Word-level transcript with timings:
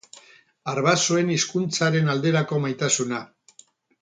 Arbasoen 0.71 1.29
hizkuntzaren 1.33 2.11
alderako 2.15 2.61
maitasuna. 2.65 3.23